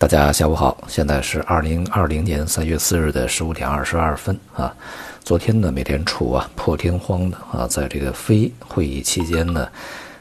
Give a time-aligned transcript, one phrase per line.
[0.00, 4.74] 大家下午好，现在是二零二零年三月四日的十五点二十二分啊。
[5.22, 9.68] 昨天呢，美联储啊破天荒的啊，在这个非会议期间呢，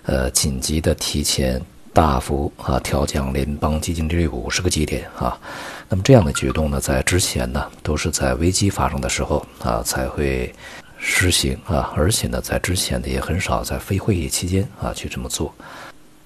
[0.04, 1.62] 呃，紧急的提前
[1.94, 5.40] 大幅啊调降联邦基金利率五十个基点啊。
[5.88, 10.54] 那么这样的举动呢，在之前呢，都是在危机发生的时候啊才会
[10.98, 15.56] 实行啊，而且呢，在之前呢，也很少在非会议期间啊去这么做。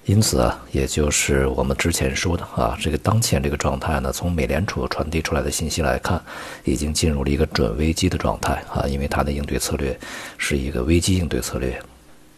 [0.06, 6.22] 因此啊，也就是我们之前说的啊，这个当前这个状态呢，从美联储传递出来的信息来看，
[6.64, 9.98] 已经进入了一个准危机的状态啊，因为它的应对策略
[10.36, 11.80] 是一个危机应对策略。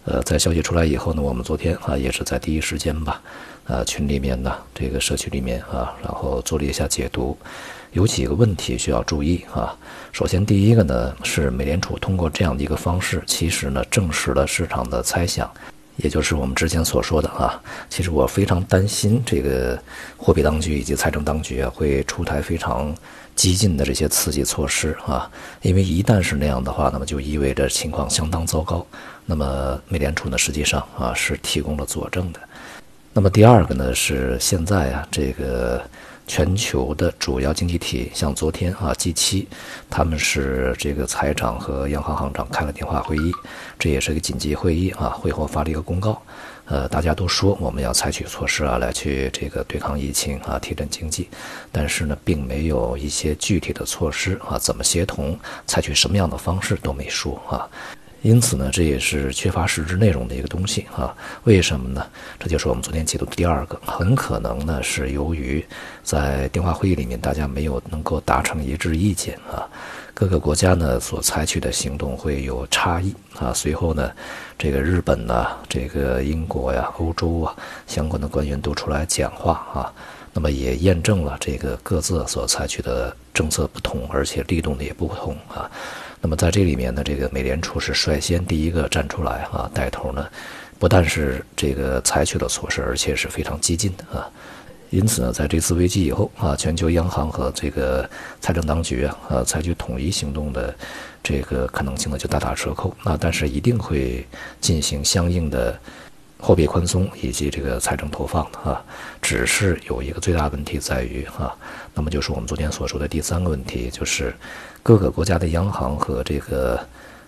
[0.04, 3.20] 呃，在消息出来以后呢，我们昨天啊也是在第一时间吧，
[3.64, 7.36] 呃群里面呢，这个社区里面啊，然后做了一下解读，
[7.90, 9.76] 有几个问题需要注意啊。
[10.12, 15.50] 首先第一个呢，是美联储通过这样的一个方式，其实呢证实了市场的猜想。
[15.96, 19.80] 也就是我们之前所说的啊，其实我非常担心这个
[20.16, 22.94] 货币当局以及财政当局啊会出台非常
[23.34, 25.30] 激进的这些刺激措施啊，
[25.62, 28.86] 因为一旦是那样的话，那么就意味着情况相当糟糕。
[29.24, 32.40] 那么美联储呢，实际上啊是提供了佐证的。
[33.12, 35.82] 那么第二个呢是现在啊这个。
[36.26, 39.46] 全球的主要经济体，像昨天啊，G7，
[39.88, 43.32] 他们是这个财长和央行行长开了电话会议，
[43.78, 45.10] 这也是个紧急会议啊。
[45.10, 46.20] 会后发了一个公告，
[46.64, 51.28] 呃，大家都说我们要采取措施啊，来去这个对抗疫情啊，提振经济，
[51.70, 57.68] 但是呢，并没有一些具体的措施啊，怎么协同，采取什么样的方式都没说啊。
[58.22, 61.14] 因此呢，这也是缺乏实质内容的一个东西啊。
[61.44, 62.04] 为什么呢？
[62.40, 65.64] 这就是我们昨天解读的第二个，很可能呢是由于
[66.02, 69.62] 在电话会议里面大家没有能够达成一致意见啊，
[70.12, 73.52] 各个国家呢所采取的行动会有差异啊。
[73.54, 74.10] 随后呢，
[74.58, 77.54] 这个日本呢、这个英国呀、欧洲啊
[77.86, 79.92] 相关的官员都出来讲话啊，
[80.32, 85.70] 那么也验证了这个各自所采取的政策不同，而且力度呢也不同啊。
[86.20, 90.26] 那么在这里面呢，这个美联储是率先第一个站出来啊，带头呢，
[90.78, 94.28] 不但是这个采取了措施，而且是非常激进的啊。
[94.90, 98.08] 因此呢，在这次危机以后啊，全球央行和这个
[98.40, 100.74] 财政当局啊，呃，采取统一行动的
[101.22, 103.18] 这个可能性呢就大打折扣啊。
[103.20, 104.24] 但是一定会
[104.60, 105.78] 进行相应的
[106.38, 108.84] 货币宽松以及这个财政投放的啊。
[109.20, 111.54] 只是有一个最大问题在于啊，
[111.94, 114.34] 那么就是我们昨天所说的第三个问题就是。
[114.86, 116.78] 各个国家的央行和这个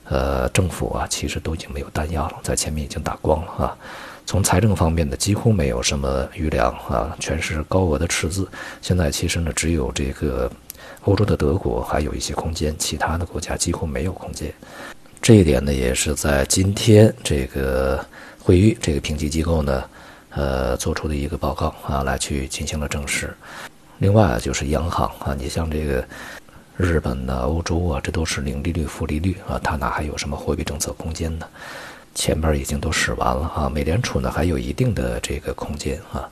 [0.05, 3.77] 呃政府啊，其实都已经没有弹药了，在前面已经打光了啊。
[4.25, 8.49] 从财政方面的几乎没有什么余粮啊，全是高额的赤字。
[8.81, 10.49] 现在其实呢，只有这个
[11.03, 14.55] 欧洲的德国还有一些空间，其他的国家几乎没有空间。
[15.21, 18.07] 这一点呢，也是在今天这个
[18.49, 19.85] 会议这个评级机构呢，
[20.31, 23.37] 呃做出的一个报告啊，来去进行了证实。
[23.99, 26.03] 另外就是央行啊，你像这个。
[26.79, 31.47] 日本呢，欧洲啊，这都是零利率、负利率啊，它哪还有什么货币政策空间呢？
[32.15, 33.69] 前边已经都使完了啊。
[33.69, 36.31] 美联储呢，还有一定的这个空间啊，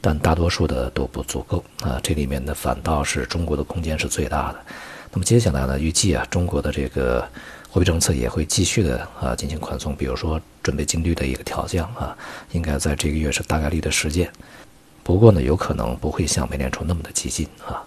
[0.00, 1.98] 但大多数的都不足够啊。
[2.02, 4.60] 这里面呢，反倒是中国的空间是最大的。
[5.10, 7.26] 那么接下来呢，预计啊，中国的这个
[7.70, 12.16] 货币政策也会继续的啊进行宽松，比如说准备金率的一个调降啊，
[12.52, 14.30] 应该在这个月是大概率的事件。
[15.02, 17.82] 不过呢，有可能不会像美联储那么的激进啊。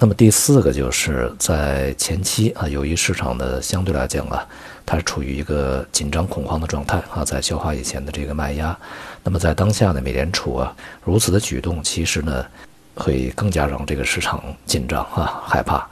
[0.00, 4.46] 那么第四个就是在前期啊，由于市场的相对来讲啊，
[4.86, 8.76] 它处于一个紧张恐慌的状态啊，在消化以前的这个卖压。
[9.24, 10.74] 那么在当下呢，美联储啊
[11.04, 12.46] 如此的举动，其实呢
[12.94, 15.88] 会更加让这个市场紧张啊害怕。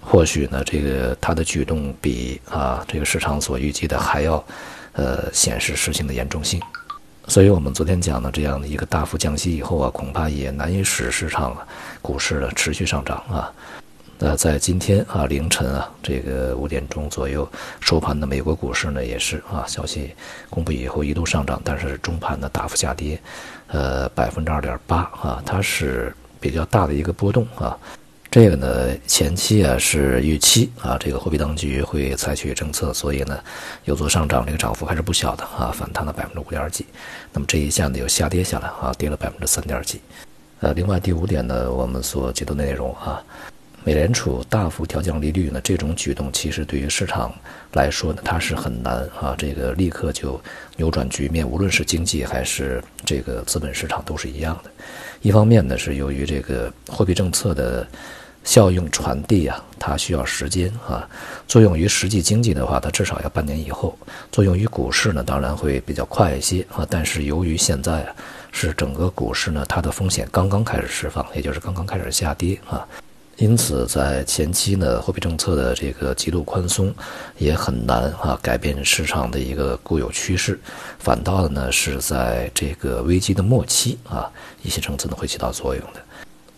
[0.00, 4.42] 或许呢，这个它的举动比啊这个市场所预计的还要
[4.96, 6.60] 呃显示事情的严重性。
[7.28, 11.56] 所以我们昨天讲的这样的一个大幅降息以后啊，恐怕也难以使市场、
[12.00, 13.52] 股市的持续上涨啊。
[14.18, 17.46] 那在今天啊凌晨啊这个五点钟左右
[17.80, 20.14] 收盘的美国股市呢，也是啊消息
[20.48, 23.20] 公布以后一度上涨，但是中盘呢大幅下跌，
[23.66, 27.76] 呃百分之二点八啊，它是比较大的一个波动啊。
[28.36, 33.40] 这个呢，前期啊是预期啊，这个货币当局会采取政策，所以呢
[33.86, 36.84] 有做上涨，这个涨幅还是不小的啊，反弹了百分之五点几。
[37.32, 40.02] 那么这一下呢又下跌下来啊，跌了百分之三点几。
[40.60, 43.24] 呃，另外第五点呢，我们所解读内容啊，
[43.84, 47.34] 美联储大幅调降利率呢，这种举动其实对于市场
[47.72, 50.38] 来说呢，它是很难啊，这个立刻就
[50.76, 54.70] 扭转局面，无论是经济还是这个资本市场都是一样的。
[55.22, 57.88] 一方面呢，是由于这个货币政策的
[58.46, 61.06] 效用传递啊，它需要时间啊。
[61.46, 63.94] 作用于实际经济的话，它至少要半年以后；
[64.32, 66.86] 作用于股市呢，当然会比较快一些啊。
[66.88, 68.14] 但是由于现在啊，
[68.52, 72.86] 是整个股市呢它的风险刚刚开始释放，也就是刚刚开始下跌啊。
[73.36, 76.94] 因此，在前期呢，货币政策的这个极度宽松
[77.36, 80.58] 也很难啊改变市场的一个固有趋势，
[80.98, 84.30] 反倒呢是在这个危机的末期啊，
[84.62, 86.00] 一些政策呢会起到作用的。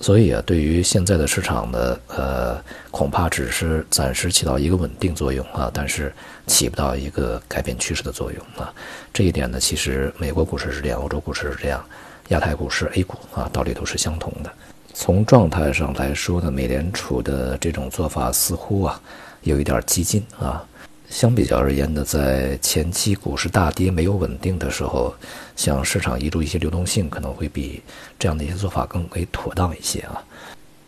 [0.00, 6.12] 所以啊，对于现在的市场呢，呃，恐怕只是暂时起到一个稳定作用啊，但是
[6.46, 8.72] 起不到一个改变趋势的作用啊。
[9.12, 11.84] 这一点呢，其实美国股市是这样，欧洲股市是这样，
[12.28, 14.52] 亚太股市 A 股啊，道理都是相同的。
[14.94, 19.00] 从状态上来说呢，美联储的这种做法似乎啊
[19.42, 20.64] 有一点激进啊。
[21.10, 25.14] 相比较而言呢，在前期股市大跌没有稳定的时候，
[25.56, 27.82] 向市场移入一些流动性，可能会比
[28.18, 30.22] 这样的一些做法更为妥当一些啊。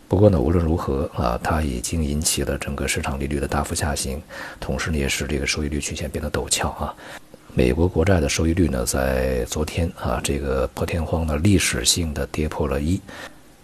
[0.07, 4.21] 不过呢，无论如何啊，它已经引起了整个市场利率的大幅下行，
[4.59, 6.93] 同时呢，也使这个收益率曲线变得陡峭啊。
[7.53, 13.01] 美国国债的收益率呢，在昨天啊，这个破天荒的历史性的跌破了一。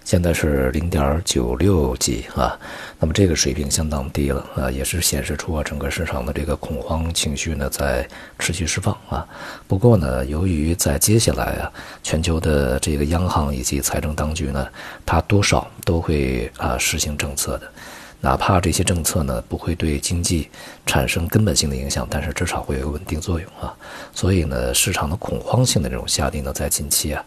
[0.08, 2.58] 现在是零点九六几啊，
[2.98, 8.08] 那么这个水平相当低了啊，也是显示出啊整个市场的这个恐慌情绪呢在
[8.40, 9.28] 持续释放啊。
[9.68, 11.70] 不过呢，由于在接下来啊，
[12.04, 14.66] 全球的这个央行以及财政当局呢，
[15.06, 17.70] 它多少都会啊实行政策的，
[18.22, 20.50] 哪怕这些政策呢不会对经济
[20.86, 23.76] 产生根本性的影响，但是至少会有个稳定作用啊。
[24.14, 27.22] 所以呢，市场的恐慌性的这种下跌呢，在近期啊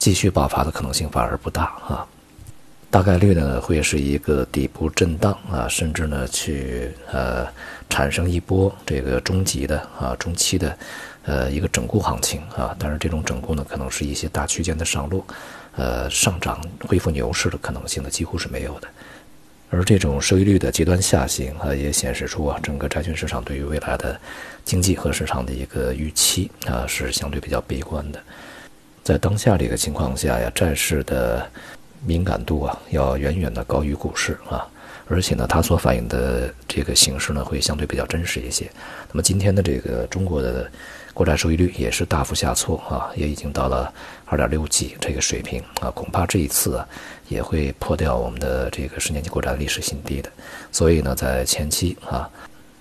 [0.00, 2.04] 继续爆发的可能性反而不大啊。
[2.94, 7.44] 大概率呢会是一个底部震荡啊，甚至呢去呃
[7.90, 10.78] 产生一波这个中级的啊中期的
[11.24, 15.26] 呃一个整固行情啊，但是这种整固呢可能是一些大区间的上落，
[15.74, 18.86] 呃上涨恢复牛市的可能性呢几乎是没有的，
[19.70, 24.16] 而这种收益率的极端下行啊也显示出啊整个债券市场对于未来的
[24.64, 28.22] 经济和市场的一个预期啊是相对比较悲观的，
[29.02, 31.44] 在当下这个情况下呀，债市的。
[32.06, 34.66] 敏感度啊，要远远的高于股市啊，
[35.08, 38.70] 而且呢，它所反映的这个形式呢，会相对比较真实一些。
[39.10, 40.70] 那么今天的这个中国的
[41.12, 43.92] 国债收益率也是大幅下挫啊，也已经到了
[44.26, 46.86] 二点六几这个水平啊，恐怕这一次啊，
[47.28, 50.30] 也会破掉我们的这个十年期国债历史新低的。
[50.72, 52.28] 所以呢，在前期啊，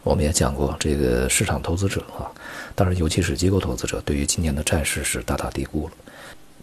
[0.03, 2.25] 我们也讲过，这个市场投资者啊，
[2.73, 5.93] 当然尤其是机构投资者，对于今年的债市是大大低估了。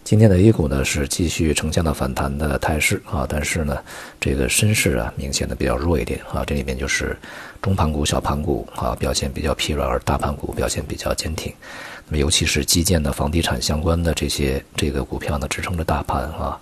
[0.03, 3.77] 今天的 A 股呢是继续呈现了反弹的态势啊，但是呢，
[4.19, 7.15] 这个深市啊明显的比较弱一点啊，这里面就是
[7.61, 11.53] 中盘股、小盘股啊表现比较疲软，而大盘股表现比较坚挺。
[12.07, 16.59] 那么尤其是基建的、房地产相关的这些这个股票呢支撑着大盘啊，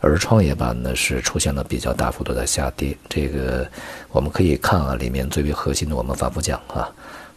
[0.00, 2.96] 而创业板呢是出现了比较大幅度的下跌。
[3.08, 3.70] 这个
[4.10, 6.90] 我们可以看啊，里面最为核心的，我们反复讲啊。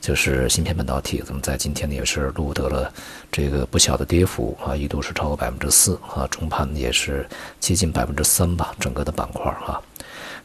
[0.04, 2.92] 就是芯片半导体，咱们在今天呢也是录得了
[3.32, 7.26] 这个不小的跌幅啊，一度是超过百分之四啊，中盘也是
[7.62, 9.82] 接近百分之三吧，整个的板块啊。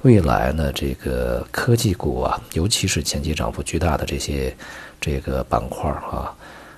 [0.03, 4.57] 未来呢，这个科技股啊，尤其是前期涨幅巨大的这些
[5.01, 6.33] 这个板块啊，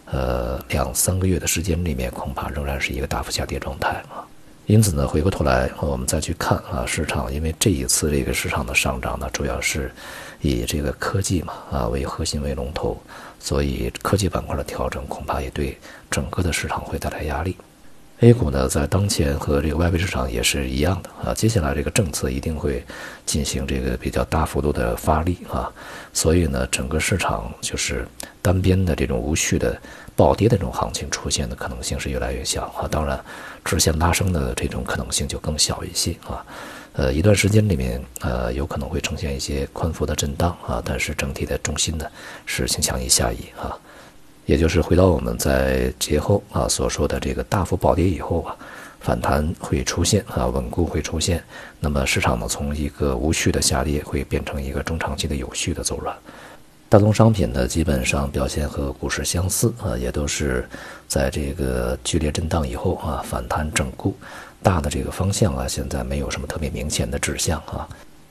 [0.06, 4.24] 呃，两三个月的时间里面，恐怕仍然是一个大幅下跌状态啊。
[4.70, 9.90] 因此呢，回过头来我们再去看啊，市场，因为这一次这个市场的上涨呢，主要是。
[10.42, 12.98] 以这个科技嘛啊为核心为龙头，
[13.38, 15.76] 所以科技板块的调整恐怕也对
[16.10, 17.54] 整个的市场会带来压力。
[18.20, 22.84] A 股呢在当前和这个外围市场也是一样的啊，接下来这个政策一定会
[23.24, 25.72] 进行这个比较大幅度的发力啊，
[26.12, 28.06] 所以呢整个市场就是
[28.42, 29.80] 单边的这种无序的
[30.14, 33.18] 暴跌的这种行情出现的可能性是越来越小啊，当然
[33.64, 36.44] 直线拉升的这种可能性就更小一些啊。
[36.92, 42.04] 呃，一段时间里面，呃，有可能会呈现一些宽幅的震荡啊，但是整体的重心呢
[42.44, 43.72] 是倾向于下移啊，
[44.50, 48.56] 也就是回到我们在节后啊所说的这个大幅暴跌以后啊，
[48.98, 51.40] 反弹会出现啊，稳固会出现，
[51.78, 56.16] 那么市场呢从一个无序的下跌会变成一个中长期的有序的走软，
[56.88, 60.68] 大宗商品呢基本上表现和股市相似啊，也都是
[61.06, 64.16] 在这个剧烈震荡以后啊反弹整固。
[64.64, 67.88] 大的这个方向啊，现在没有什么特别明显的指向啊，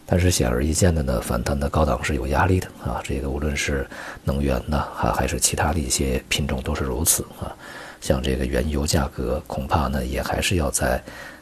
[0.10, 3.00] 但是显而易见的呢，反弹的高档是有压力的啊。
[3.04, 3.88] 这个无论是
[4.24, 7.54] 能源呢，还还是其他的一些品种都是如此啊。
[8.02, 11.00] 像这个原油价格，恐怕呢也还是要在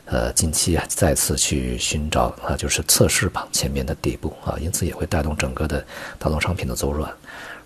[0.07, 5.85] 呃近期啊再次去寻找啊，就是测试吧前面的底部啊，因此也会带动整个的
[6.17, 7.11] 大宗商品的走软。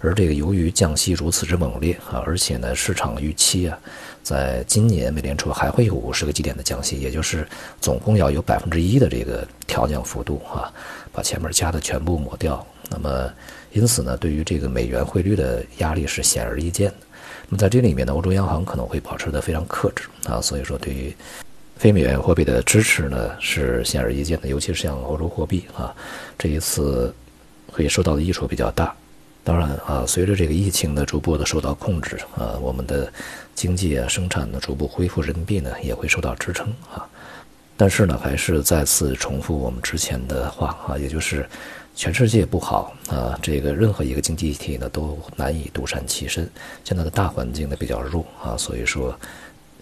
[0.04, 3.78] 而这个由于降息如此之猛烈啊，而且呢市场预期啊。
[4.24, 7.48] 在今年，美联储还会有五十个基点的降息，也就是
[7.80, 10.72] 总共要有百分之一的这个调降幅度啊，
[11.12, 12.66] 把前面加的全部抹掉。
[12.90, 13.32] 那么，
[13.72, 16.98] 因此呢，对于这个美元汇率的压力是显而易见的。
[17.50, 21.16] 那么在这里面呢，欧洲央行可能会保持的非常克制啊，所以说对于
[21.82, 25.92] 非美元货币的支持呢是显而易见的，尤其是像欧洲货币啊，
[26.38, 27.12] 这一次
[27.72, 28.96] 会受到的益处比较大。
[29.44, 33.12] 当然啊，随着这个疫情的逐步的受到控制啊，我们的
[33.56, 37.04] 经济啊生产呢逐步恢复，人民币呢也会受到支撑啊。
[37.76, 41.50] 但是呢，还是再次重复我们之前的话啊，也就是
[41.96, 46.48] 全世界不好啊，这个任何一个经济体呢都难以独善其身。
[46.84, 49.20] 现在的大环境呢比较弱啊，所以说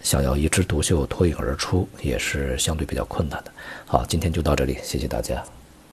[0.02, 3.52] 想要一枝独秀脱颖而出也是相对比较困难的。
[3.86, 5.42] 好，今天就到这里，谢谢大家。